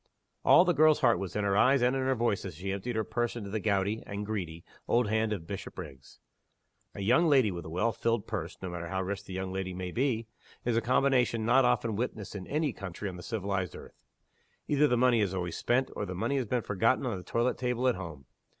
[0.43, 2.95] All the girl's heart was in her eyes and in her voice as she emptied
[2.95, 6.17] her purse into the gouty (and greedy) old hand of Bishopriggs.
[6.95, 9.75] A young lady with a well filled purse (no matter how rich the young lady
[9.75, 10.25] may be)
[10.65, 14.01] is a combination not often witnessed in any country on the civilized earth.
[14.67, 17.59] Either the money is always spent, or the money has been forgotten on the toilet
[17.59, 18.25] table at home.